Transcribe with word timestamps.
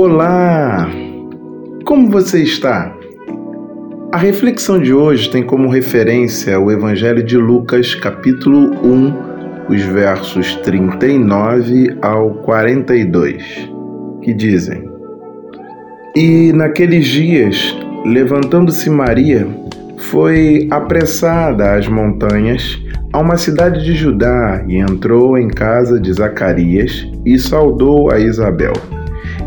Olá! 0.00 0.88
Como 1.84 2.08
você 2.08 2.40
está? 2.40 2.96
A 4.12 4.16
reflexão 4.16 4.78
de 4.78 4.94
hoje 4.94 5.28
tem 5.28 5.42
como 5.42 5.68
referência 5.68 6.60
o 6.60 6.70
Evangelho 6.70 7.20
de 7.20 7.36
Lucas, 7.36 7.96
capítulo 7.96 8.76
1, 8.80 9.14
os 9.68 9.82
versos 9.82 10.54
39 10.62 11.96
ao 12.00 12.30
42, 12.44 13.68
que 14.22 14.32
dizem: 14.32 14.88
E 16.14 16.52
naqueles 16.52 17.08
dias, 17.08 17.76
levantando-se 18.06 18.88
Maria, 18.88 19.48
foi 19.96 20.68
apressada 20.70 21.74
às 21.74 21.88
montanhas, 21.88 22.80
a 23.12 23.18
uma 23.18 23.36
cidade 23.36 23.84
de 23.84 23.96
Judá, 23.96 24.64
e 24.68 24.76
entrou 24.76 25.36
em 25.36 25.48
casa 25.48 25.98
de 25.98 26.12
Zacarias 26.12 27.04
e 27.26 27.36
saudou 27.36 28.12
a 28.12 28.20
Isabel. 28.20 28.74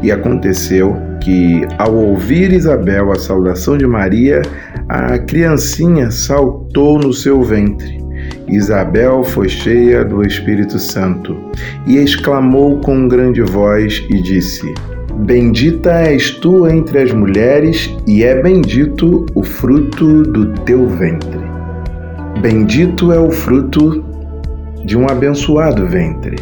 E 0.02 0.12
aconteceu 0.12 0.96
que, 1.20 1.66
ao 1.78 1.94
ouvir 1.94 2.52
Isabel 2.52 3.12
a 3.12 3.16
saudação 3.16 3.78
de 3.78 3.86
Maria, 3.86 4.42
a 4.90 5.18
criancinha 5.20 6.10
saltou 6.10 6.98
no 6.98 7.14
seu 7.14 7.42
ventre. 7.44 8.02
Isabel 8.48 9.24
foi 9.24 9.48
cheia 9.48 10.04
do 10.04 10.26
Espírito 10.26 10.78
Santo 10.78 11.38
e 11.88 11.98
exclamou 11.98 12.80
com 12.80 13.08
grande 13.08 13.42
voz 13.42 14.04
e 14.10 14.22
disse: 14.22 14.74
Bendita 15.20 15.92
és 15.92 16.32
tu 16.32 16.68
entre 16.68 17.00
as 17.00 17.14
mulheres, 17.14 17.96
e 18.08 18.24
é 18.24 18.42
bendito 18.42 19.26
o 19.36 19.44
fruto 19.44 20.24
do 20.24 20.54
teu 20.64 20.88
ventre. 20.88 21.40
Bendito 22.42 23.12
é 23.12 23.20
o 23.20 23.30
fruto 23.30 24.04
de 24.84 24.98
um 24.98 25.08
abençoado 25.08 25.86
ventre. 25.86 26.38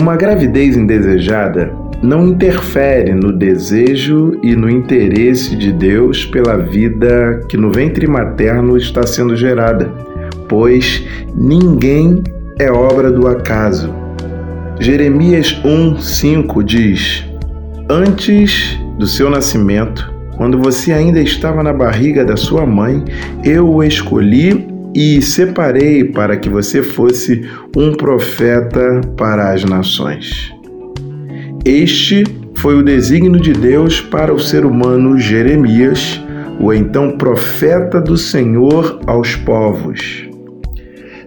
Uma 0.00 0.16
gravidez 0.16 0.76
indesejada 0.76 1.72
não 2.04 2.26
interfere 2.28 3.14
no 3.14 3.32
desejo 3.32 4.38
e 4.42 4.54
no 4.54 4.68
interesse 4.68 5.56
de 5.56 5.72
Deus 5.72 6.26
pela 6.26 6.58
vida 6.58 7.40
que 7.48 7.56
no 7.56 7.72
ventre 7.72 8.06
materno 8.06 8.76
está 8.76 9.06
sendo 9.06 9.34
gerada, 9.34 9.90
pois 10.46 11.02
ninguém 11.34 12.22
é 12.60 12.70
obra 12.70 13.10
do 13.10 13.26
acaso. 13.26 13.90
Jeremias 14.78 15.58
1:5 15.64 16.62
diz: 16.62 17.24
Antes 17.88 18.78
do 18.98 19.06
seu 19.06 19.30
nascimento, 19.30 20.12
quando 20.36 20.58
você 20.58 20.92
ainda 20.92 21.20
estava 21.20 21.62
na 21.62 21.72
barriga 21.72 22.22
da 22.22 22.36
sua 22.36 22.66
mãe, 22.66 23.02
eu 23.42 23.66
o 23.66 23.82
escolhi 23.82 24.66
e 24.94 25.22
separei 25.22 26.04
para 26.04 26.36
que 26.36 26.50
você 26.50 26.82
fosse 26.82 27.48
um 27.74 27.94
profeta 27.94 29.00
para 29.16 29.52
as 29.52 29.64
nações. 29.64 30.53
Este 31.64 32.24
foi 32.56 32.74
o 32.74 32.82
desígnio 32.82 33.40
de 33.40 33.54
Deus 33.54 33.98
para 33.98 34.34
o 34.34 34.38
ser 34.38 34.66
humano 34.66 35.18
Jeremias, 35.18 36.22
o 36.60 36.70
então 36.74 37.16
profeta 37.16 38.02
do 38.02 38.18
Senhor 38.18 39.00
aos 39.06 39.34
povos. 39.34 40.28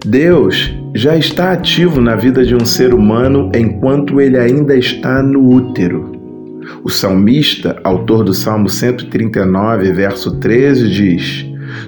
Deus 0.06 0.78
já 0.94 1.18
está 1.18 1.54
ativo 1.54 2.00
na 2.00 2.16
vida 2.16 2.46
de 2.46 2.54
um 2.54 2.66
ser 2.66 2.94
humano 2.94 3.52
enquanto 3.56 4.22
ele 4.22 4.38
ainda 4.38 4.78
está 4.78 5.24
no 5.24 5.44
útero. 5.44 6.12
O 6.84 6.90
salmista, 6.90 7.76
autor 7.84 8.24
do 8.24 8.34
Salmo 8.34 8.70
139, 8.70 9.92
verso 9.92 10.40
13, 10.40 10.88
diz: 10.88 11.46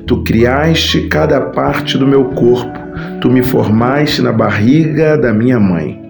Tu 0.07 0.23
criaste 0.23 1.01
cada 1.01 1.39
parte 1.39 1.99
do 1.99 2.07
meu 2.07 2.25
corpo, 2.25 2.79
tu 3.21 3.29
me 3.29 3.43
formaste 3.43 4.23
na 4.23 4.31
barriga 4.31 5.15
da 5.15 5.31
minha 5.31 5.59
mãe. 5.59 6.08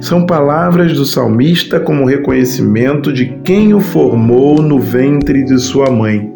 São 0.00 0.26
palavras 0.26 0.92
do 0.94 1.04
salmista 1.04 1.80
como 1.80 2.04
reconhecimento 2.04 3.12
de 3.12 3.26
quem 3.44 3.74
o 3.74 3.80
formou 3.80 4.62
no 4.62 4.78
ventre 4.78 5.44
de 5.44 5.58
sua 5.58 5.90
mãe, 5.90 6.32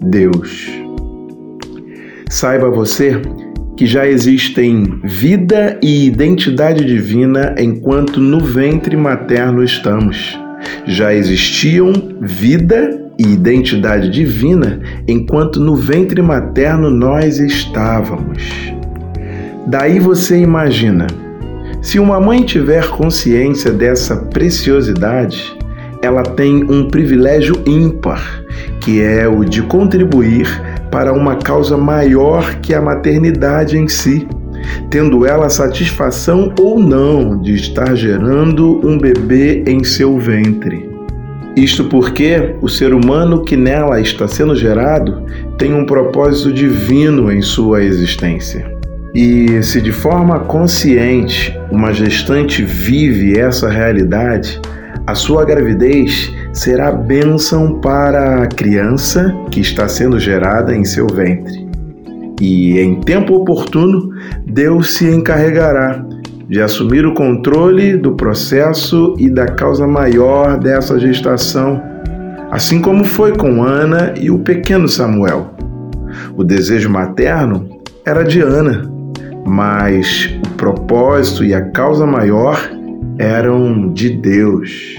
Deus. 0.00 0.68
Saiba 2.28 2.70
você 2.70 3.20
que 3.76 3.86
já 3.86 4.06
existem 4.06 5.00
vida 5.04 5.78
e 5.80 6.06
identidade 6.06 6.84
divina 6.84 7.54
enquanto 7.58 8.20
no 8.20 8.40
ventre 8.40 8.96
materno 8.96 9.62
estamos. 9.62 10.38
Já 10.86 11.14
existiam 11.14 11.92
vida 12.20 12.90
e 13.18 13.32
identidade 13.32 14.10
divina 14.10 14.80
enquanto 15.06 15.60
no 15.60 15.76
ventre 15.76 16.20
materno 16.20 16.90
nós 16.90 17.38
estávamos. 17.38 18.42
Daí 19.66 19.98
você 19.98 20.38
imagina 20.40 21.06
se 21.80 21.98
uma 21.98 22.20
mãe 22.20 22.42
tiver 22.42 22.88
consciência 22.88 23.70
dessa 23.70 24.16
preciosidade, 24.16 25.56
ela 26.02 26.22
tem 26.22 26.64
um 26.64 26.88
privilégio 26.88 27.54
ímpar, 27.66 28.44
que 28.80 29.00
é 29.00 29.26
o 29.28 29.44
de 29.44 29.62
contribuir 29.62 30.46
para 30.90 31.12
uma 31.12 31.36
causa 31.36 31.76
maior 31.76 32.56
que 32.56 32.74
a 32.74 32.80
maternidade 32.80 33.76
em 33.76 33.88
si, 33.88 34.26
tendo 34.90 35.26
ela 35.26 35.48
satisfação 35.48 36.52
ou 36.58 36.78
não 36.78 37.40
de 37.40 37.54
estar 37.54 37.94
gerando 37.94 38.84
um 38.86 38.98
bebê 38.98 39.64
em 39.66 39.84
seu 39.84 40.18
ventre. 40.18 40.88
Isto 41.56 41.84
porque 41.84 42.54
o 42.62 42.68
ser 42.68 42.94
humano 42.94 43.42
que 43.42 43.56
nela 43.56 44.00
está 44.00 44.28
sendo 44.28 44.54
gerado 44.54 45.24
tem 45.56 45.74
um 45.74 45.84
propósito 45.84 46.52
divino 46.52 47.32
em 47.32 47.42
sua 47.42 47.82
existência. 47.82 48.77
E 49.14 49.62
se 49.62 49.80
de 49.80 49.92
forma 49.92 50.40
consciente 50.40 51.58
uma 51.70 51.92
gestante 51.92 52.62
vive 52.62 53.38
essa 53.38 53.68
realidade, 53.68 54.60
a 55.06 55.14
sua 55.14 55.44
gravidez 55.44 56.30
será 56.52 56.92
bênção 56.92 57.80
para 57.80 58.42
a 58.42 58.46
criança 58.46 59.34
que 59.50 59.60
está 59.60 59.88
sendo 59.88 60.20
gerada 60.20 60.76
em 60.76 60.84
seu 60.84 61.06
ventre. 61.06 61.66
E 62.40 62.78
em 62.78 63.00
tempo 63.00 63.34
oportuno, 63.34 64.10
Deus 64.46 64.94
se 64.94 65.08
encarregará 65.08 66.04
de 66.48 66.60
assumir 66.60 67.06
o 67.06 67.14
controle 67.14 67.96
do 67.96 68.12
processo 68.12 69.14
e 69.18 69.28
da 69.28 69.46
causa 69.46 69.86
maior 69.86 70.58
dessa 70.58 70.98
gestação, 70.98 71.82
assim 72.50 72.80
como 72.80 73.04
foi 73.04 73.36
com 73.36 73.62
Ana 73.62 74.14
e 74.20 74.30
o 74.30 74.38
pequeno 74.38 74.88
Samuel. 74.88 75.54
O 76.36 76.44
desejo 76.44 76.88
materno 76.88 77.68
era 78.04 78.22
de 78.22 78.40
Ana, 78.40 78.97
mas 79.46 80.30
o 80.46 80.50
propósito 80.56 81.44
e 81.44 81.54
a 81.54 81.62
causa 81.70 82.06
maior 82.06 82.58
eram 83.18 83.92
de 83.92 84.10
Deus. 84.10 84.96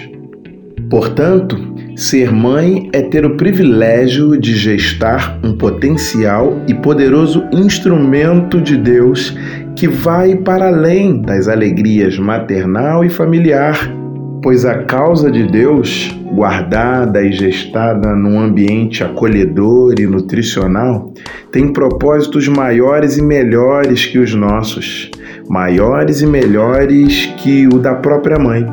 Portanto, 0.89 1.57
ser 1.95 2.31
mãe 2.31 2.89
é 2.93 3.01
ter 3.01 3.25
o 3.25 3.37
privilégio 3.37 4.39
de 4.39 4.55
gestar 4.55 5.39
um 5.43 5.55
potencial 5.55 6.57
e 6.67 6.73
poderoso 6.73 7.43
instrumento 7.51 8.59
de 8.59 8.75
Deus 8.75 9.37
que 9.75 9.87
vai 9.87 10.35
para 10.35 10.67
além 10.67 11.21
das 11.21 11.47
alegrias 11.47 12.17
maternal 12.17 13.05
e 13.05 13.09
familiar 13.09 13.98
pois 14.41 14.65
a 14.65 14.83
causa 14.83 15.31
de 15.31 15.43
Deus, 15.43 16.15
guardada 16.31 17.21
e 17.21 17.31
gestada 17.31 18.15
num 18.15 18.39
ambiente 18.39 19.03
acolhedor 19.03 19.99
e 19.99 20.05
nutricional, 20.05 21.13
tem 21.51 21.73
propósitos 21.73 22.47
maiores 22.47 23.17
e 23.17 23.21
melhores 23.21 24.05
que 24.05 24.19
os 24.19 24.33
nossos, 24.33 25.09
maiores 25.49 26.21
e 26.21 26.25
melhores 26.25 27.25
que 27.37 27.67
o 27.67 27.79
da 27.79 27.95
própria 27.95 28.37
mãe. 28.37 28.65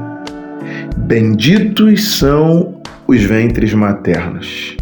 Benditos 0.96 2.18
são 2.18 2.76
os 3.06 3.22
ventres 3.22 3.72
maternos. 3.74 4.76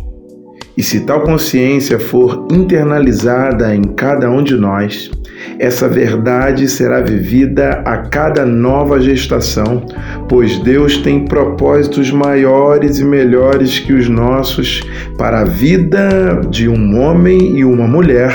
E 0.77 0.83
se 0.83 1.01
tal 1.01 1.23
consciência 1.23 2.01
for 2.01 2.49
internalizada 2.51 3.75
em 3.75 3.83
cada 3.83 4.29
um 4.29 4.43
de 4.43 4.57
nós, 4.57 5.11
essa 5.59 5.89
verdade 5.89 6.69
será 6.69 7.01
vivida 7.01 7.83
a 7.85 7.99
cada 7.99 8.45
nova 8.45 9.01
gestação, 9.01 9.87
pois 10.29 10.59
Deus 10.59 10.97
tem 10.99 11.25
propósitos 11.25 12.11
maiores 12.11 12.99
e 12.99 13.05
melhores 13.05 13.79
que 13.79 13.93
os 13.93 14.09
nossos 14.09 14.83
para 15.17 15.43
a 15.43 15.45
vida 15.45 16.41
de 16.51 16.69
um 16.69 17.01
homem 17.01 17.57
e 17.57 17.65
uma 17.65 17.87
mulher 17.87 18.33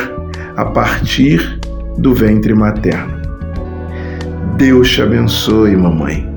a 0.56 0.64
partir 0.64 1.60
do 1.98 2.14
ventre 2.14 2.54
materno. 2.54 3.20
Deus 4.58 4.90
te 4.90 5.02
abençoe, 5.02 5.76
mamãe, 5.76 6.28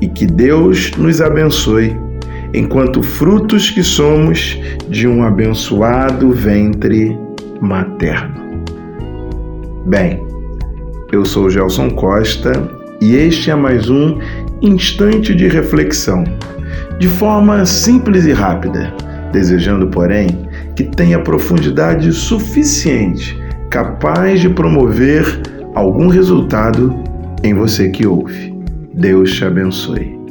e 0.00 0.08
que 0.08 0.26
Deus 0.26 0.90
nos 0.98 1.20
abençoe 1.22 2.03
enquanto 2.54 3.02
frutos 3.02 3.68
que 3.68 3.82
somos 3.82 4.58
de 4.88 5.08
um 5.08 5.24
abençoado 5.24 6.30
ventre 6.30 7.18
materno. 7.60 8.62
Bem, 9.86 10.22
eu 11.12 11.24
sou 11.24 11.50
Gelson 11.50 11.90
Costa 11.90 12.52
e 13.00 13.16
este 13.16 13.50
é 13.50 13.56
mais 13.56 13.90
um 13.90 14.18
instante 14.62 15.34
de 15.34 15.48
reflexão, 15.48 16.24
de 16.98 17.08
forma 17.08 17.66
simples 17.66 18.24
e 18.24 18.32
rápida, 18.32 18.94
desejando, 19.32 19.88
porém, 19.88 20.28
que 20.76 20.84
tenha 20.84 21.18
profundidade 21.18 22.12
suficiente 22.12 23.36
capaz 23.68 24.40
de 24.40 24.48
promover 24.48 25.42
algum 25.74 26.06
resultado 26.06 26.94
em 27.42 27.52
você 27.52 27.90
que 27.90 28.06
ouve. 28.06 28.54
Deus 28.94 29.34
te 29.34 29.44
abençoe. 29.44 30.23